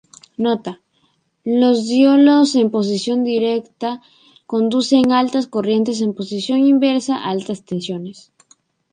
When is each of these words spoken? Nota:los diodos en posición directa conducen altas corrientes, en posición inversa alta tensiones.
Nota:los 0.43 1.87
diodos 1.87 2.55
en 2.55 2.71
posición 2.71 3.23
directa 3.23 4.01
conducen 4.47 5.11
altas 5.11 5.45
corrientes, 5.45 6.01
en 6.01 6.11
posición 6.19 6.57
inversa 6.73 7.13
alta 7.31 7.53
tensiones. 7.71 8.17